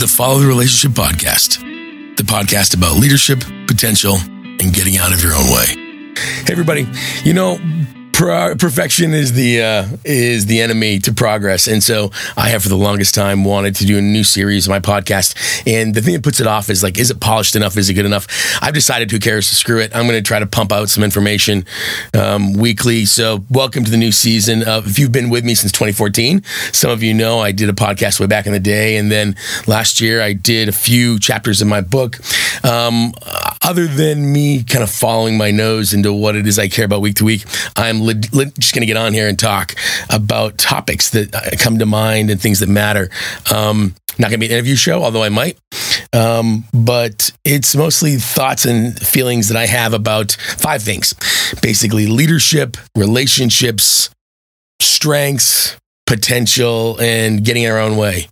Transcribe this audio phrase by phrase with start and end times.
[0.00, 1.60] the Follow the Relationship Podcast,
[2.16, 6.14] the podcast about leadership, potential, and getting out of your own way.
[6.16, 6.86] Hey, everybody.
[7.22, 7.58] You know,
[8.20, 12.68] Pro- perfection is the uh, is the enemy to progress, and so I have for
[12.68, 15.34] the longest time wanted to do a new series of my podcast.
[15.66, 17.78] And the thing that puts it off is like, is it polished enough?
[17.78, 18.26] Is it good enough?
[18.60, 19.48] I've decided, who cares?
[19.48, 19.96] To screw it.
[19.96, 21.64] I'm going to try to pump out some information
[22.12, 23.06] um, weekly.
[23.06, 24.68] So, welcome to the new season.
[24.68, 27.72] Uh, if you've been with me since 2014, some of you know I did a
[27.72, 29.34] podcast way back in the day, and then
[29.66, 32.18] last year I did a few chapters in my book.
[32.66, 33.14] Um,
[33.62, 37.00] other than me kind of following my nose into what it is I care about
[37.00, 37.44] week to week,
[37.76, 39.74] I'm le- le- just going to get on here and talk
[40.08, 43.10] about topics that uh, come to mind and things that matter.
[43.52, 45.58] Um, not going to be an interview show, although I might.
[46.12, 51.14] Um, but it's mostly thoughts and feelings that I have about five things
[51.62, 54.10] basically leadership, relationships,
[54.80, 58.26] strengths, potential, and getting our own way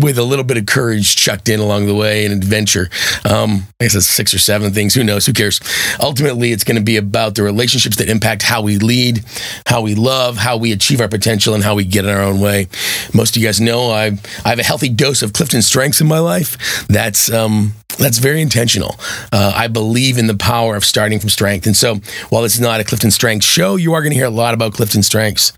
[0.00, 2.88] with a little bit of courage chucked in along the way and adventure.
[3.28, 4.94] Um, I guess it's six or seven things.
[4.94, 5.26] Who knows?
[5.26, 5.60] Who cares?
[6.00, 9.24] Ultimately, it's going to be about the relationships that impact how we lead,
[9.66, 12.40] how we love, how we achieve our potential, and how we get in our own
[12.40, 12.68] way.
[13.14, 16.08] Most of you guys know I I have a healthy dose of Clifton strengths in
[16.08, 16.86] my life.
[16.88, 18.96] That's um, that's very intentional.
[19.32, 21.66] Uh, I believe in the power of starting from strength.
[21.66, 21.96] And so,
[22.30, 24.72] while it's not a Clifton Strengths show, you are going to hear a lot about
[24.72, 25.52] Clifton Strengths.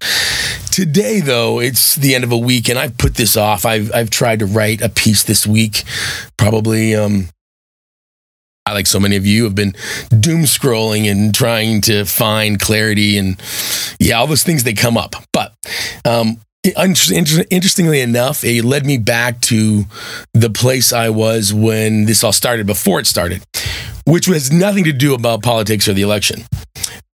[0.73, 3.67] Today, though, it's the end of a week, and I've put this off.
[3.67, 5.85] I've, I've tried to write a piece this week.
[6.39, 7.29] Probably, um,
[8.65, 9.75] I, like so many of you, have been
[10.19, 13.39] doom scrolling and trying to find clarity and,
[14.01, 15.15] yeah, all those things that come up.
[15.35, 15.53] But
[16.07, 19.83] um, Interestingly enough, it led me back to
[20.33, 23.43] the place I was when this all started, before it started,
[24.07, 26.45] which has nothing to do about politics or the election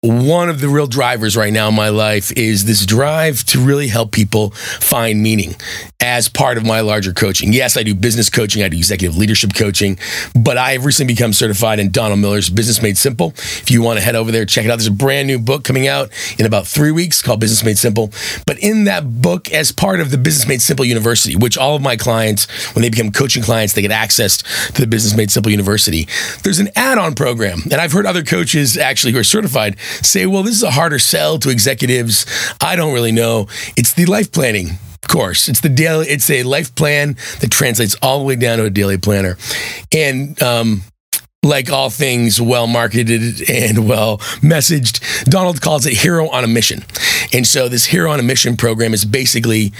[0.06, 3.88] one of the real drivers right now in my life is this drive to really
[3.88, 5.54] help people find meaning
[6.00, 7.52] as part of my larger coaching.
[7.52, 9.98] Yes, I do business coaching, I do executive leadership coaching,
[10.34, 13.30] but I have recently become certified in Donald Miller's Business Made Simple.
[13.36, 14.76] If you want to head over there, check it out.
[14.76, 18.12] There's a brand new book coming out in about three weeks called Business Made Simple.
[18.46, 21.82] But in that book, as part of the Business Made Simple University, which all of
[21.82, 24.36] my clients, when they become coaching clients, they get access
[24.72, 26.06] to the Business Made Simple University.
[26.42, 27.60] There's an add on program.
[27.64, 30.98] And I've heard other coaches actually who are certified say, well, this is a harder
[30.98, 32.26] sell to executives.
[32.60, 33.48] I don't really know.
[33.76, 35.48] It's the life planning course.
[35.48, 36.08] It's the daily.
[36.08, 39.36] It's a life plan that translates all the way down to a daily planner,
[39.92, 40.82] and um,
[41.42, 46.84] like all things well marketed and well messaged, Donald calls it Hero on a Mission.
[47.32, 49.72] And so, this Hero on a Mission program is basically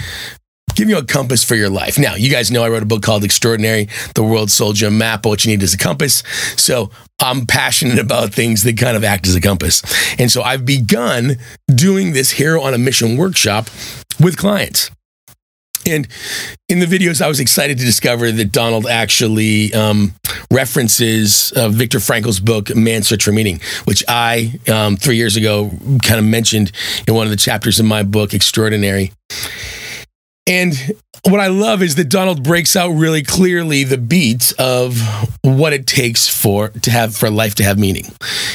[0.77, 1.97] give you a compass for your life.
[1.97, 5.25] Now, you guys know I wrote a book called Extraordinary The World Sold You Map
[5.25, 6.21] What You Need is a Compass.
[6.55, 9.81] So I'm passionate about things that kind of act as a compass.
[10.19, 13.69] And so I've begun doing this Hero on a Mission workshop
[14.19, 14.91] with clients.
[15.87, 16.07] And
[16.69, 20.13] in the videos, I was excited to discover that Donald actually um,
[20.51, 25.71] references uh, Viktor Frankl's book, Man's Search for Meaning, which I, um, three years ago,
[26.03, 26.71] kind of mentioned
[27.07, 29.11] in one of the chapters in my book, Extraordinary.
[30.47, 30.73] And
[31.25, 34.99] what I love is that Donald breaks out really clearly the beats of
[35.41, 38.05] what it takes for to have for life to have meaning,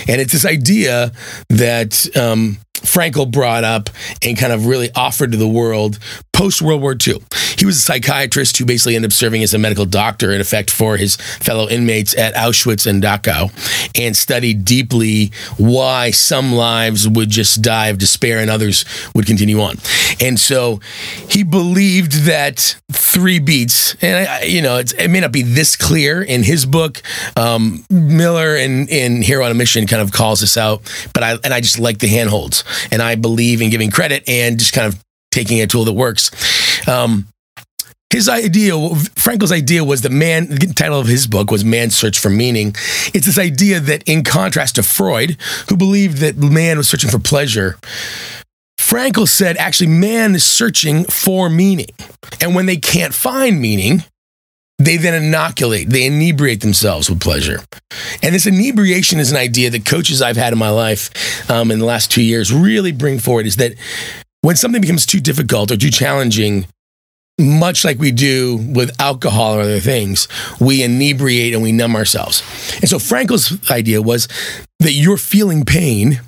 [0.09, 1.13] and it's this idea
[1.51, 3.91] that um, Frankl brought up
[4.23, 5.99] and kind of really offered to the world
[6.43, 7.23] post World War II.
[7.57, 10.73] He was a psychiatrist who basically ended up serving as a medical doctor, in effect,
[10.73, 13.53] for his fellow inmates at Auschwitz and Dachau,
[13.97, 19.61] and studied deeply why some lives would just die of despair and others would continue
[19.61, 19.77] on.
[20.21, 20.81] And so
[21.31, 26.23] he believed that three beats, and I, you know, it may not be this clear
[26.23, 27.03] in his book.
[27.37, 30.83] Um, Miller in, in Hero on a Mission kind of calls this out,
[31.15, 34.59] but I and I just like the handholds, and I believe in giving credit and
[34.59, 35.01] just kind of
[35.33, 36.31] taking a tool that works.
[36.89, 37.27] Um,
[38.11, 42.19] his idea, Frankl's idea was that man, the title of his book was Man's Search
[42.19, 42.75] for Meaning.
[43.15, 45.39] It's this idea that, in contrast to Freud,
[45.69, 47.79] who believed that man was searching for pleasure,
[48.79, 51.87] Frankl said actually man is searching for meaning.
[52.41, 54.05] And when they can't find meaning,
[54.79, 57.61] they then inoculate, they inebriate themselves with pleasure.
[58.23, 61.79] And this inebriation is an idea that coaches I've had in my life um, in
[61.79, 63.75] the last two years really bring forward is that
[64.43, 66.67] when something becomes too difficult or too challenging,
[67.39, 70.29] much like we do with alcohol or other things,
[70.61, 72.43] we inebriate and we numb ourselves.
[72.81, 74.29] And so Frankl's idea was
[74.81, 76.21] that you're feeling pain,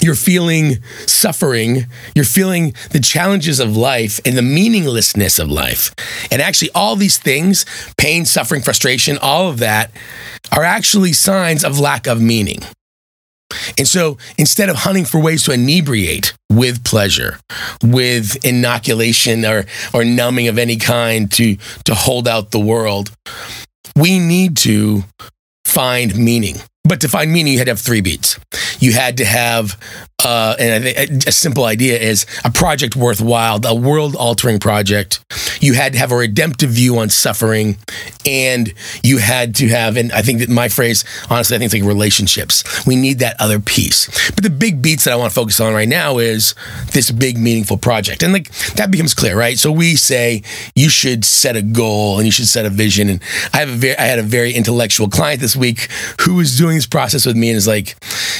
[0.00, 5.94] you're feeling suffering, you're feeling the challenges of life and the meaninglessness of life.
[6.30, 7.64] And actually, all these things
[7.96, 9.90] pain, suffering, frustration, all of that
[10.52, 12.60] are actually signs of lack of meaning.
[13.78, 17.38] And so instead of hunting for ways to inebriate with pleasure,
[17.82, 23.14] with inoculation or, or numbing of any kind to, to hold out the world,
[23.96, 25.04] we need to
[25.64, 26.56] find meaning.
[26.86, 28.38] But to find meaning, you had to have three beats.
[28.78, 29.80] You had to have,
[30.24, 35.22] uh, and I think a simple idea is a project worthwhile, a world altering project.
[35.60, 37.76] You had to have a redemptive view on suffering,
[38.26, 38.72] and
[39.02, 41.88] you had to have, and I think that my phrase, honestly, I think it's like
[41.88, 42.64] relationships.
[42.86, 44.06] We need that other piece.
[44.30, 46.54] But the big beats that I want to focus on right now is
[46.92, 48.22] this big, meaningful project.
[48.22, 49.58] And like that becomes clear, right?
[49.58, 50.42] So we say
[50.74, 53.10] you should set a goal and you should set a vision.
[53.10, 53.22] And
[53.52, 55.88] I have a very, I had a very intellectual client this week
[56.22, 57.96] who was doing this process with me and is like,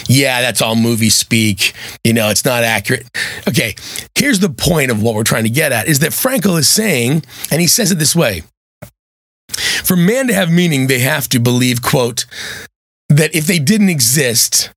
[0.09, 1.74] yeah, that's all movie speak.
[2.03, 3.07] You know, it's not accurate.
[3.49, 3.75] Okay,
[4.15, 7.25] here's the point of what we're trying to get at is that Frankl is saying,
[7.51, 8.43] and he says it this way
[9.85, 12.27] for man to have meaning, they have to believe, quote,
[13.09, 14.71] that if they didn't exist,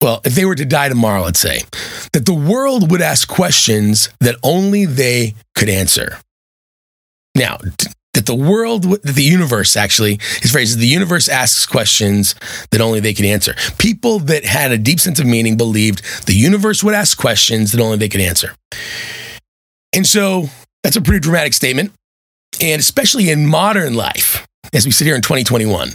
[0.00, 1.60] well, if they were to die tomorrow, let's say,
[2.12, 6.18] that the world would ask questions that only they could answer.
[7.34, 7.58] Now,
[8.14, 12.34] that the world, that the universe actually, his phrase is the universe asks questions
[12.70, 13.54] that only they can answer.
[13.78, 17.80] People that had a deep sense of meaning believed the universe would ask questions that
[17.80, 18.54] only they could answer.
[19.92, 20.48] And so
[20.82, 21.92] that's a pretty dramatic statement.
[22.60, 25.90] And especially in modern life, as we sit here in 2021,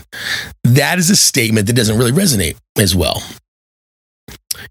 [0.63, 3.21] that is a statement that doesn't really resonate as well.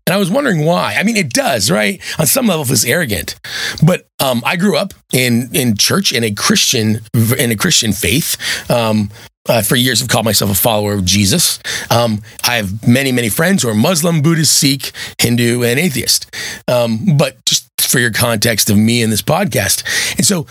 [0.07, 0.97] And I was wondering why.
[0.99, 2.01] I mean, it does, right?
[2.19, 3.37] On some level, it's arrogant.
[3.83, 7.01] But um, I grew up in in church in a Christian
[7.39, 8.37] in a Christian faith.
[8.71, 9.11] Um,
[9.47, 11.59] uh, for years, I've called myself a follower of Jesus.
[11.91, 16.35] Um, I have many, many friends who are Muslim, Buddhist, Sikh, Hindu, and atheist.
[16.67, 19.85] Um, but just for your context of me in this podcast,
[20.17, 20.47] and so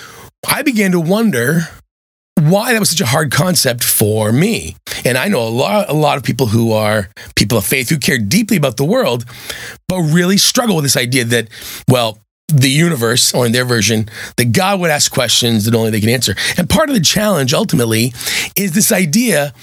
[0.48, 1.70] I began to wonder
[2.50, 4.76] why that was such a hard concept for me.
[5.06, 7.98] And I know a lot, a lot of people who are people of faith who
[7.98, 9.26] care deeply about the world,
[9.88, 11.50] but really struggle with this idea that,
[11.88, 16.00] well, the universe, or in their version, that God would ask questions that only they
[16.00, 16.36] can answer.
[16.58, 18.14] And part of the challenge ultimately
[18.56, 19.54] is this idea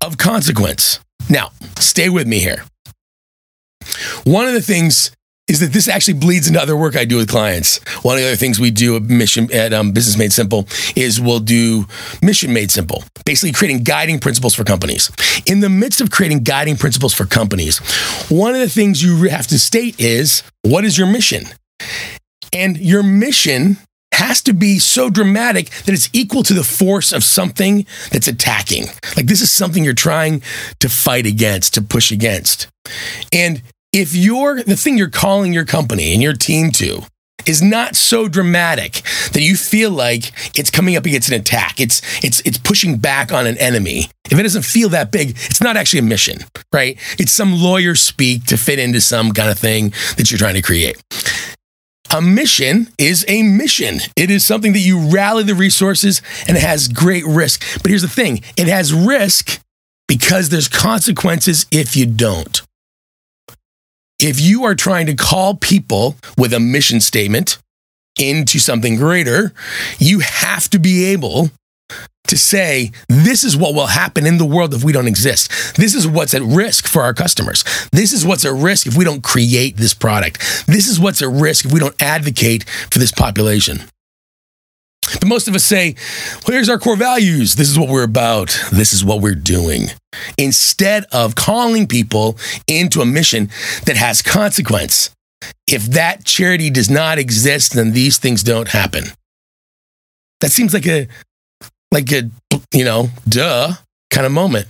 [0.00, 1.00] of consequence.
[1.28, 2.64] Now, stay with me here.
[4.24, 5.10] One of the things
[5.48, 7.78] is that this actually bleeds into other work I do with clients.
[8.04, 11.20] One of the other things we do at Mission at um, Business Made Simple is
[11.20, 11.86] we'll do
[12.22, 15.10] Mission Made Simple, basically creating guiding principles for companies.
[15.46, 17.78] In the midst of creating guiding principles for companies,
[18.30, 21.44] one of the things you have to state is what is your mission?
[22.52, 23.78] And your mission
[24.12, 28.86] has to be so dramatic that it's equal to the force of something that's attacking.
[29.16, 30.42] Like this is something you're trying
[30.80, 32.68] to fight against, to push against.
[33.32, 33.62] And
[33.92, 37.02] if you're the thing you're calling your company and your team to
[37.46, 39.02] is not so dramatic
[39.32, 41.80] that you feel like it's coming up against an attack.
[41.80, 44.10] It's it's it's pushing back on an enemy.
[44.30, 46.38] If it doesn't feel that big, it's not actually a mission,
[46.72, 46.98] right?
[47.18, 50.62] It's some lawyer speak to fit into some kind of thing that you're trying to
[50.62, 51.02] create.
[52.10, 53.98] A mission is a mission.
[54.16, 57.62] It is something that you rally the resources and it has great risk.
[57.82, 59.60] But here's the thing it has risk
[60.06, 62.62] because there's consequences if you don't
[64.20, 67.58] if you are trying to call people with a mission statement
[68.18, 69.52] into something greater,
[69.98, 71.50] you have to be able
[72.26, 75.76] to say, this is what will happen in the world if we don't exist.
[75.76, 77.64] This is what's at risk for our customers.
[77.90, 80.40] This is what's at risk if we don't create this product.
[80.66, 83.82] This is what's at risk if we don't advocate for this population.
[85.14, 85.94] But most of us say,
[86.46, 87.54] well, here's our core values.
[87.54, 88.58] This is what we're about.
[88.72, 89.86] This is what we're doing.
[90.36, 93.50] Instead of calling people into a mission
[93.86, 95.10] that has consequence.
[95.66, 99.04] If that charity does not exist, then these things don't happen.
[100.40, 101.08] That seems like a,
[101.92, 102.30] like a,
[102.72, 103.72] you know, duh
[104.10, 104.66] kind of moment.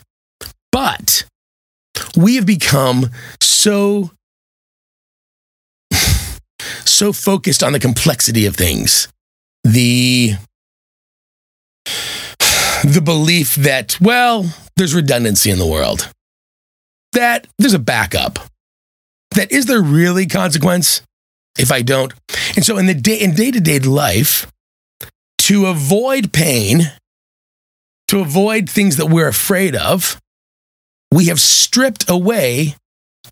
[0.73, 1.25] But
[2.16, 4.11] we have become so,
[6.85, 9.09] so focused on the complexity of things
[9.65, 10.33] the
[12.85, 14.47] the belief that well
[14.77, 16.11] there's redundancy in the world
[17.12, 18.38] that there's a backup
[19.35, 21.03] that is there really consequence?
[21.59, 22.15] If i don't
[22.55, 24.47] and so in the day in day-to-day life
[25.38, 26.93] to avoid pain
[28.09, 30.21] to avoid things that we're afraid of
[31.11, 32.75] we have stripped away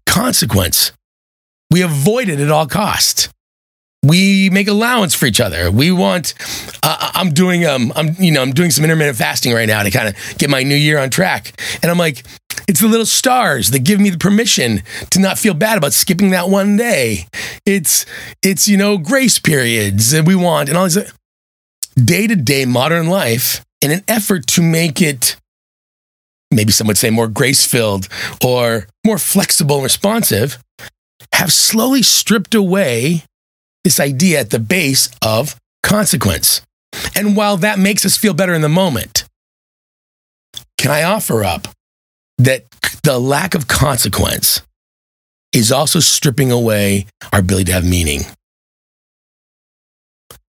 [0.07, 0.93] consequence.
[1.71, 3.29] We avoid it at all costs
[4.07, 5.71] we make allowance for each other.
[5.71, 6.35] We want.
[6.83, 7.93] Uh, I'm doing um.
[7.97, 10.63] I'm you know I'm doing some intermittent fasting right now to kind of get my
[10.63, 11.61] new year on track.
[11.83, 12.25] And I'm like,
[12.69, 16.31] it's the little stars that give me the permission to not feel bad about skipping
[16.31, 17.27] that one day.
[17.65, 18.07] It's
[18.43, 21.13] it's you know grace periods that we want and all this
[21.97, 25.37] day to day modern life in an effort to make it
[26.51, 28.09] maybe some would say more grace filled
[28.45, 30.59] or more flexible and responsive,
[31.33, 33.25] have slowly stripped away
[33.87, 36.61] this idea at the base of consequence.
[37.15, 39.23] And while that makes us feel better in the moment,
[40.77, 41.69] can I offer up
[42.39, 42.65] that
[43.05, 44.61] the lack of consequence
[45.53, 48.23] is also stripping away our ability to have meaning?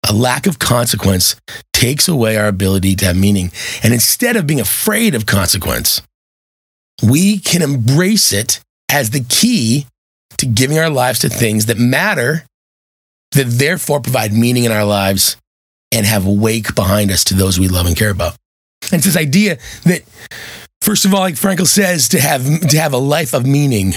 [0.09, 1.35] A lack of consequence
[1.73, 3.51] takes away our ability to have meaning.
[3.83, 6.01] And instead of being afraid of consequence,
[7.03, 9.87] we can embrace it as the key
[10.37, 12.45] to giving our lives to things that matter,
[13.35, 15.37] that therefore provide meaning in our lives
[15.91, 18.35] and have wake behind us to those we love and care about.
[18.83, 20.01] And it's this idea that,
[20.81, 23.93] first of all, like Frankl says, to have, to have a life of meaning,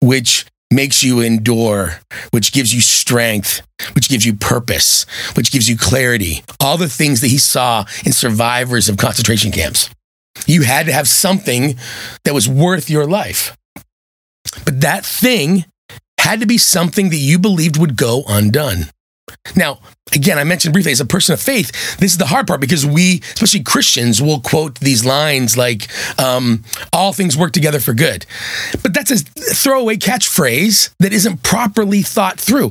[0.00, 3.62] which makes you endure, which gives you strength,
[3.94, 5.04] which gives you purpose,
[5.36, 6.42] which gives you clarity.
[6.60, 9.90] All the things that he saw in survivors of concentration camps.
[10.46, 11.76] You had to have something
[12.24, 13.56] that was worth your life.
[14.64, 15.66] But that thing
[16.22, 18.86] had to be something that you believed would go undone.
[19.56, 19.80] Now,
[20.14, 22.86] again, I mentioned briefly as a person of faith, this is the hard part because
[22.86, 25.88] we, especially Christians, will quote these lines like,
[26.20, 28.24] um, all things work together for good.
[28.82, 32.70] But that's a throwaway catchphrase that isn't properly thought through.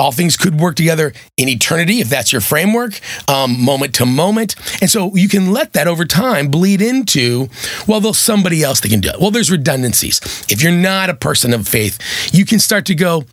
[0.00, 4.56] All things could work together in eternity if that's your framework, um, moment to moment.
[4.80, 7.50] And so you can let that over time bleed into,
[7.86, 9.20] well, there's somebody else that can do it.
[9.20, 10.20] Well, there's redundancies.
[10.48, 11.98] If you're not a person of faith,
[12.32, 13.24] you can start to go,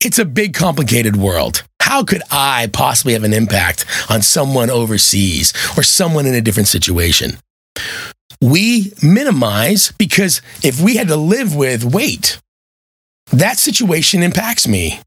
[0.00, 5.52] it's a big, complicated world how could I possibly have an impact on someone overseas
[5.76, 7.38] or someone in a different situation?
[8.40, 12.40] We minimize because if we had to live with, wait,
[13.30, 15.00] that situation impacts me.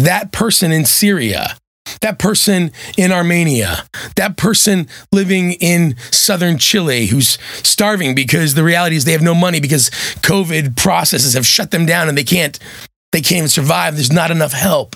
[0.00, 1.56] That person in Syria,
[2.00, 3.84] that person in Armenia,
[4.16, 9.34] that person living in southern Chile who's starving because the reality is they have no
[9.34, 9.90] money because
[10.22, 12.58] COVID processes have shut them down and they can't
[13.12, 13.96] they can't even survive.
[13.96, 14.94] There's not enough help.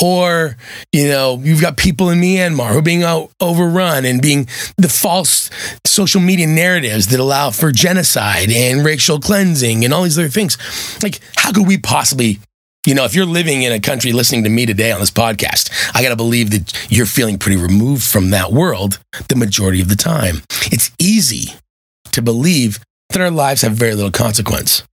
[0.00, 0.56] Or,
[0.92, 3.02] you know, you've got people in Myanmar who are being
[3.40, 5.48] overrun and being the false
[5.86, 10.58] social media narratives that allow for genocide and racial cleansing and all these other things.
[11.02, 12.40] Like, how could we possibly,
[12.86, 15.70] you know, if you're living in a country listening to me today on this podcast,
[15.94, 19.88] I got to believe that you're feeling pretty removed from that world the majority of
[19.88, 20.36] the time.
[20.66, 21.54] It's easy
[22.12, 22.78] to believe
[23.10, 24.84] that our lives have very little consequence.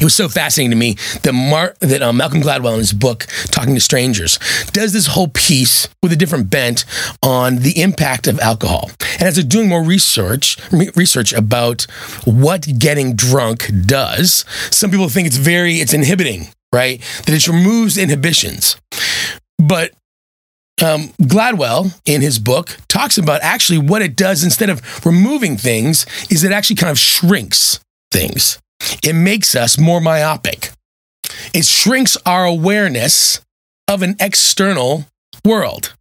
[0.00, 3.26] It was so fascinating to me that, Mar- that um, Malcolm Gladwell in his book,
[3.46, 4.38] Talking to Strangers,
[4.72, 6.84] does this whole piece with a different bent
[7.22, 8.90] on the impact of alcohol.
[9.18, 10.56] And as they're doing more research,
[10.96, 11.82] research about
[12.24, 17.00] what getting drunk does, some people think it's very, it's inhibiting, right?
[17.26, 18.76] That it removes inhibitions.
[19.58, 19.92] But
[20.82, 26.04] um, Gladwell in his book talks about actually what it does instead of removing things
[26.30, 28.58] is it actually kind of shrinks things.
[29.02, 30.72] It makes us more myopic.
[31.54, 33.40] It shrinks our awareness
[33.88, 35.06] of an external
[35.44, 35.94] world.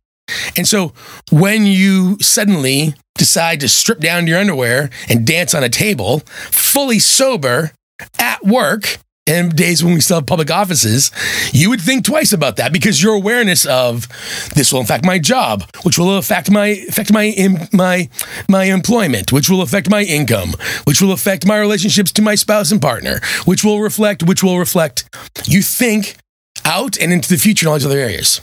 [0.58, 0.94] And so
[1.32, 7.00] when you suddenly decide to strip down your underwear and dance on a table, fully
[7.00, 7.72] sober
[8.18, 11.12] at work, in days when we still have public offices,
[11.54, 14.08] you would think twice about that because your awareness of
[14.56, 17.34] this will affect my job, which will affect my affect my
[17.72, 18.10] my
[18.50, 20.54] my employment, which will affect my income,
[20.86, 24.60] which will affect my relationships to my spouse and partner, which will reflect, which will
[24.60, 25.10] reflect.
[25.46, 26.18] You think
[26.66, 28.42] out and into the future in all these other areas.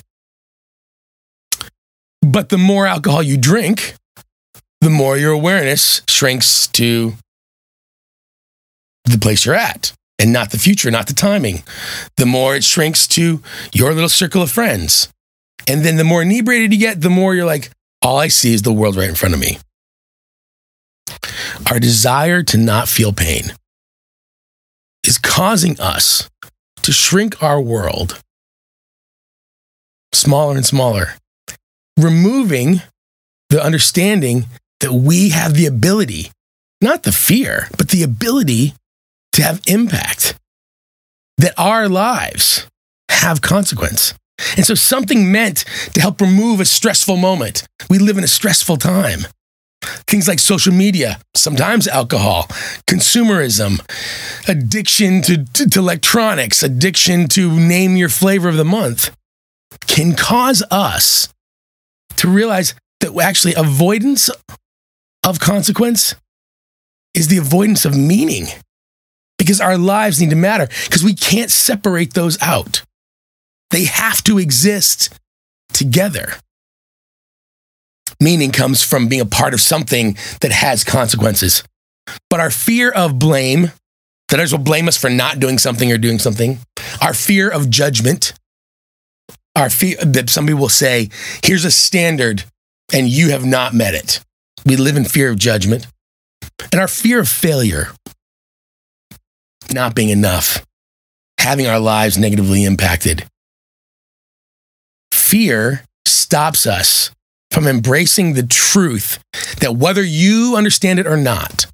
[2.23, 3.95] But the more alcohol you drink,
[4.81, 7.15] the more your awareness shrinks to
[9.05, 11.63] the place you're at and not the future, not the timing.
[12.19, 15.09] The more it shrinks to your little circle of friends.
[15.67, 17.71] And then the more inebriated you get, the more you're like,
[18.03, 19.59] all I see is the world right in front of me.
[21.71, 23.53] Our desire to not feel pain
[25.05, 26.29] is causing us
[26.83, 28.21] to shrink our world
[30.13, 31.15] smaller and smaller,
[31.97, 32.83] removing
[33.49, 34.47] the understanding
[34.81, 36.31] that we have the ability,
[36.81, 38.75] not the fear, but the ability
[39.33, 40.35] to have impact,
[41.39, 42.67] that our lives
[43.09, 44.15] have consequence.
[44.57, 47.65] And so something meant to help remove a stressful moment.
[47.89, 49.21] We live in a stressful time.
[50.07, 52.45] Things like social media, sometimes alcohol,
[52.87, 53.81] consumerism,
[54.49, 59.11] addiction to, to, to, electronics, addiction to name your flavor of the month
[59.87, 61.33] can cause us
[62.17, 64.29] to realize that actually avoidance
[65.25, 66.15] of consequence
[67.15, 68.47] is the avoidance of meaning
[69.41, 72.83] because our lives need to matter because we can't separate those out.
[73.71, 75.19] They have to exist
[75.73, 76.35] together.
[78.21, 81.65] Meaning comes from being a part of something that has consequences.
[82.29, 83.73] But our fear of blame,
[84.29, 86.59] that others will blame us for not doing something or doing something,
[87.01, 88.35] our fear of judgment,
[89.57, 91.09] our fear that somebody will say,
[91.43, 92.45] here's a standard
[92.93, 94.21] and you have not met it.
[94.67, 95.87] We live in fear of judgment.
[96.73, 97.93] And our fear of failure,
[99.73, 100.65] not being enough,
[101.39, 103.27] having our lives negatively impacted.
[105.13, 107.11] Fear stops us
[107.51, 109.19] from embracing the truth
[109.61, 111.67] that whether you understand it or not,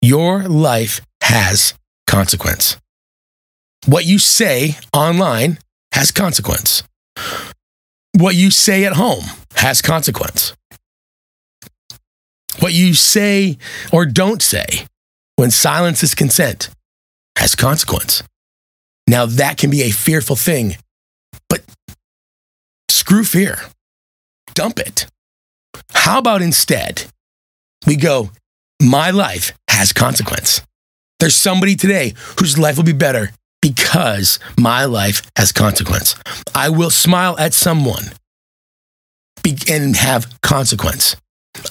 [0.00, 1.74] your life has
[2.06, 2.76] consequence.
[3.86, 5.58] What you say online
[5.92, 6.82] has consequence.
[8.16, 10.54] What you say at home has consequence.
[12.58, 13.58] What you say
[13.92, 14.86] or don't say
[15.36, 16.68] when silence is consent
[17.40, 18.22] has consequence.
[19.06, 20.76] Now, that can be a fearful thing,
[21.48, 21.62] but
[22.90, 23.58] screw fear,
[24.54, 25.06] dump it.
[25.92, 27.06] How about instead
[27.86, 28.30] we go,
[28.80, 30.60] my life has consequence?
[31.18, 33.30] There's somebody today whose life will be better
[33.62, 36.14] because my life has consequence.
[36.54, 38.04] I will smile at someone
[39.68, 41.16] and have consequence.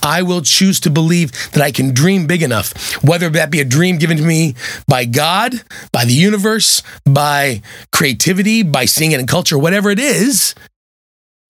[0.03, 3.65] I will choose to believe that I can dream big enough, whether that be a
[3.65, 4.55] dream given to me
[4.88, 5.53] by God,
[5.91, 10.55] by the universe, by creativity, by seeing it in culture, whatever it is.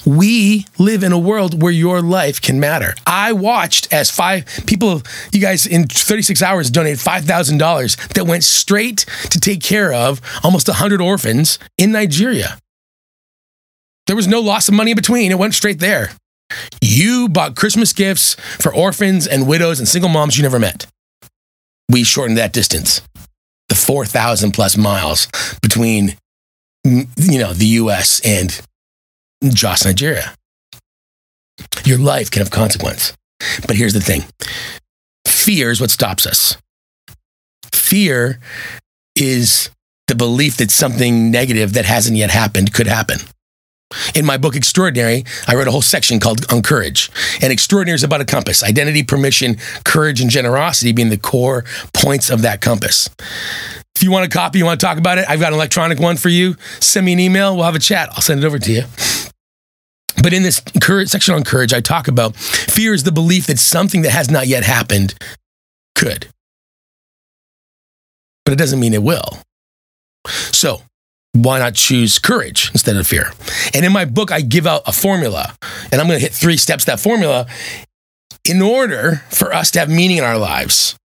[0.06, 2.96] We live in a world where your life can matter.
[3.06, 5.02] I watched as five people,
[5.34, 10.70] you guys in 36 hours donated $5,000 that went straight to take care of almost
[10.70, 12.58] 100 orphans in Nigeria.
[14.08, 16.12] There was no loss of money in between, it went straight there.
[16.82, 20.88] You bought Christmas gifts for orphans and widows and single moms you never met.
[21.90, 23.02] We shortened that distance,
[23.68, 25.28] the 4,000 plus miles
[25.62, 26.16] between,
[26.84, 28.62] you know, the US and
[29.44, 30.34] Jos, Nigeria.
[31.84, 33.14] Your life can have consequence.
[33.66, 34.24] But here's the thing
[35.26, 36.58] fear is what stops us.
[37.74, 38.40] Fear
[39.16, 39.70] is
[40.08, 43.20] the belief that something negative that hasn't yet happened could happen.
[44.16, 47.10] In my book, Extraordinary, I wrote a whole section called On Courage.
[47.42, 52.30] And extraordinary is about a compass identity, permission, courage, and generosity being the core points
[52.30, 53.10] of that compass.
[53.96, 56.00] If you want a copy, you want to talk about it, I've got an electronic
[56.00, 56.56] one for you.
[56.80, 58.10] Send me an email, we'll have a chat.
[58.12, 58.84] I'll send it over to you.
[60.22, 63.58] But in this courage, section on courage, I talk about fear is the belief that
[63.58, 65.16] something that has not yet happened
[65.96, 66.28] could.
[68.46, 69.40] But it doesn't mean it will.
[70.28, 70.82] So,
[71.34, 73.32] why not choose courage instead of fear?
[73.74, 75.56] And in my book, I give out a formula,
[75.92, 77.48] and I'm going to hit three steps that formula
[78.46, 80.96] in order for us to have meaning in our lives.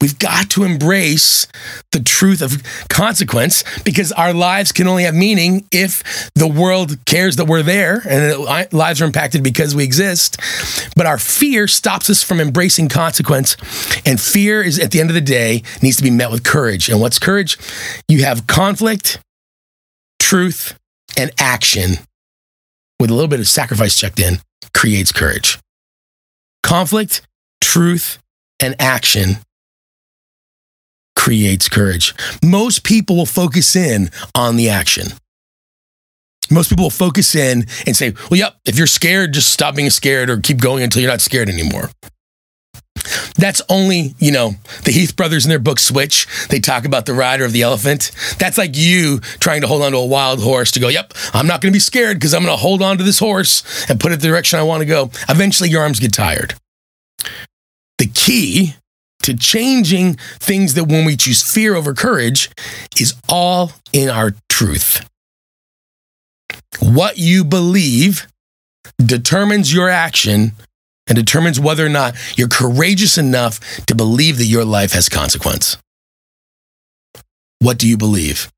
[0.00, 1.46] We've got to embrace
[1.92, 7.36] the truth of consequence because our lives can only have meaning if the world cares
[7.36, 10.40] that we're there and lives are impacted because we exist.
[10.96, 13.56] But our fear stops us from embracing consequence.
[14.06, 16.88] And fear is, at the end of the day, needs to be met with courage.
[16.88, 17.58] And what's courage?
[18.08, 19.18] You have conflict,
[20.30, 20.78] truth,
[21.18, 21.94] and action
[23.00, 24.36] with a little bit of sacrifice checked in
[24.72, 25.58] creates courage.
[26.62, 27.22] Conflict,
[27.60, 28.20] truth,
[28.60, 29.38] and action
[31.16, 32.14] creates courage.
[32.44, 35.08] Most people will focus in on the action.
[36.48, 39.90] Most people will focus in and say, well, yep, if you're scared, just stop being
[39.90, 41.90] scared or keep going until you're not scared anymore.
[43.36, 44.52] That's only, you know,
[44.84, 46.26] the Heath brothers in their book Switch.
[46.48, 48.10] They talk about the rider of the elephant.
[48.38, 51.46] That's like you trying to hold on to a wild horse to go, yep, I'm
[51.46, 54.00] not going to be scared because I'm going to hold on to this horse and
[54.00, 55.10] put it the direction I want to go.
[55.28, 56.54] Eventually, your arms get tired.
[57.98, 58.74] The key
[59.22, 62.50] to changing things that when we choose fear over courage
[62.98, 65.06] is all in our truth.
[66.80, 68.26] What you believe
[68.98, 70.52] determines your action
[71.10, 75.76] and determines whether or not you're courageous enough to believe that your life has consequence.
[77.58, 78.50] What do you believe?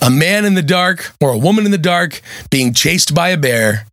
[0.00, 3.36] A man in the dark or a woman in the dark being chased by a
[3.36, 3.86] bear,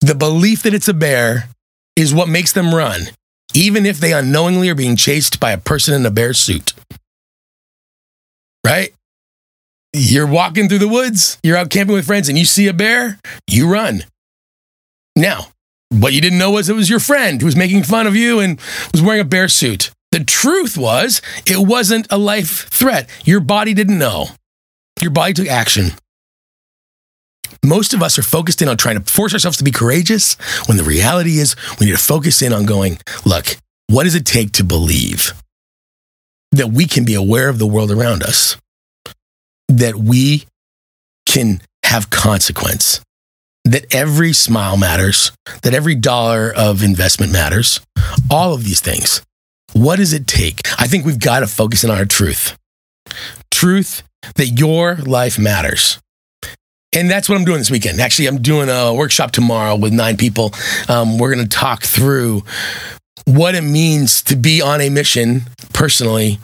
[0.00, 1.48] the belief that it's a bear
[1.94, 3.02] is what makes them run,
[3.54, 6.74] even if they unknowingly are being chased by a person in a bear suit.
[8.66, 8.92] Right?
[9.92, 13.18] You're walking through the woods, you're out camping with friends, and you see a bear,
[13.46, 14.02] you run.
[15.14, 15.46] Now,
[15.90, 18.40] what you didn't know was it was your friend who was making fun of you
[18.40, 18.60] and
[18.92, 19.90] was wearing a bear suit.
[20.12, 23.08] The truth was, it wasn't a life threat.
[23.24, 24.28] Your body didn't know.
[25.00, 25.90] Your body took action.
[27.64, 30.34] Most of us are focused in on trying to force ourselves to be courageous
[30.66, 33.56] when the reality is we need to focus in on going, look,
[33.88, 35.32] what does it take to believe
[36.52, 38.56] that we can be aware of the world around us?
[39.68, 40.46] That we
[41.26, 43.00] can have consequence
[43.66, 47.80] that every smile matters, that every dollar of investment matters,
[48.30, 49.22] all of these things.
[49.72, 50.60] What does it take?
[50.78, 52.56] I think we've got to focus on our truth.
[53.50, 54.02] Truth
[54.36, 55.98] that your life matters.
[56.94, 58.00] And that's what I'm doing this weekend.
[58.00, 60.52] Actually, I'm doing a workshop tomorrow with nine people.
[60.88, 62.42] Um, we're going to talk through
[63.26, 65.42] what it means to be on a mission
[65.74, 66.38] personally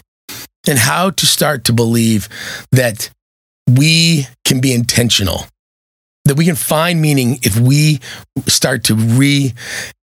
[0.67, 2.29] and how to start to believe
[2.73, 3.11] that
[3.69, 5.47] we can be intentional,
[6.25, 8.01] that we can find meaning if we
[8.47, 8.95] start to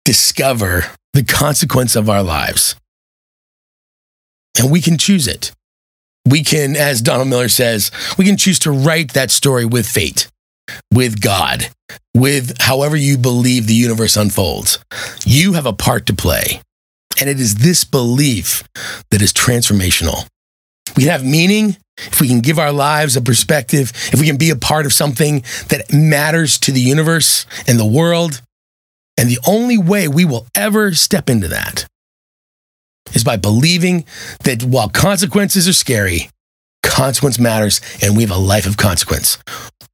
[0.04, 2.76] rediscover the consequence of our lives.
[4.58, 5.52] And we can choose it.
[6.26, 10.28] We can, as Donald Miller says, we can choose to write that story with fate,
[10.92, 11.68] with God,
[12.14, 14.78] with however you believe the universe unfolds.
[15.24, 16.60] You have a part to play.
[17.18, 18.64] And it is this belief
[19.10, 20.26] that is transformational.
[20.96, 24.36] We can have meaning if we can give our lives a perspective, if we can
[24.36, 28.42] be a part of something that matters to the universe and the world.
[29.18, 31.86] And the only way we will ever step into that
[33.14, 34.04] is by believing
[34.44, 36.28] that while consequences are scary,
[36.82, 39.38] consequence matters and we have a life of consequence.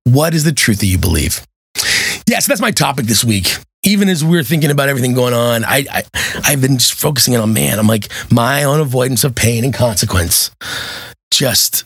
[0.05, 1.47] What is the truth that you believe?
[1.77, 5.15] Yes, yeah, so that's my topic this week even as we are thinking about everything
[5.15, 6.05] going on, I, I
[6.45, 7.79] I've been just focusing on man.
[7.79, 10.51] I'm like my own avoidance of pain and consequence
[11.33, 11.85] just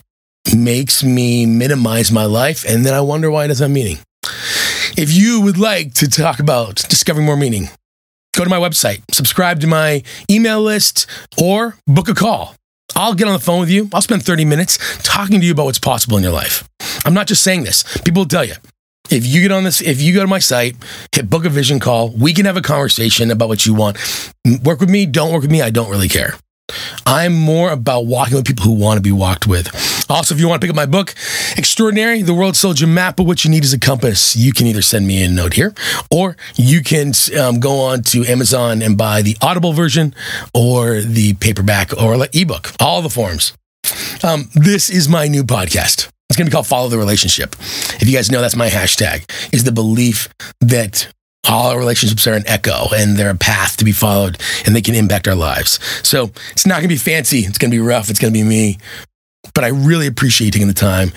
[0.54, 3.98] makes me minimize my life, and then I wonder why it doesn't have meaning.
[4.96, 7.68] If you would like to talk about discovering more meaning,
[8.34, 11.06] go to my website, subscribe to my email list,
[11.40, 12.54] or book a call.
[12.94, 13.90] I'll get on the phone with you.
[13.92, 16.66] I'll spend 30 minutes talking to you about what's possible in your life.
[17.04, 17.82] I'm not just saying this.
[18.04, 18.54] People will tell you,
[19.10, 20.76] if you get on this, if you go to my site,
[21.12, 23.96] hit book a vision call, we can have a conversation about what you want.
[24.62, 26.34] Work with me, don't work with me, I don't really care.
[27.06, 29.68] I'm more about walking with people who want to be walked with.
[30.10, 31.14] Also, if you want to pick up my book,
[31.56, 34.66] Extraordinary, The World Sold You Map but What You Need is a Compass, you can
[34.66, 35.74] either send me a note here
[36.10, 40.14] or you can um, go on to Amazon and buy the Audible version
[40.52, 43.52] or the paperback or ebook, all the forms.
[44.24, 46.08] Um, this is my new podcast.
[46.28, 47.54] It's going to be called Follow the Relationship.
[48.00, 50.28] If you guys know, that's my hashtag, is the belief
[50.60, 51.08] that
[51.48, 54.82] all our relationships are an echo and they're a path to be followed and they
[54.82, 55.78] can impact our lives.
[56.06, 57.40] So it's not going to be fancy.
[57.40, 58.10] It's going to be rough.
[58.10, 58.78] It's going to be me.
[59.54, 61.12] But I really appreciate taking the time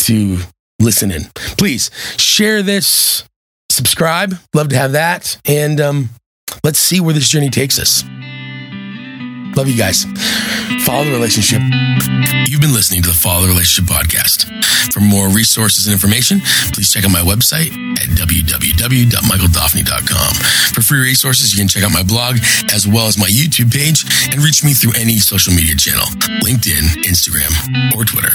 [0.00, 0.38] to
[0.78, 1.22] listen in.
[1.34, 3.24] Please share this,
[3.70, 4.34] subscribe.
[4.54, 5.40] Love to have that.
[5.46, 6.10] And um,
[6.62, 8.04] let's see where this journey takes us.
[9.56, 10.04] Love you guys.
[10.84, 11.60] Follow the relationship.
[12.46, 14.46] You've been listening to the Follow the Relationship podcast.
[14.92, 16.40] For more resources and information,
[16.72, 20.34] please check out my website at www.michaeldaphne.com.
[20.74, 22.38] For free resources, you can check out my blog
[22.72, 26.06] as well as my YouTube page and reach me through any social media channel
[26.42, 27.52] LinkedIn, Instagram,
[27.94, 28.32] or Twitter.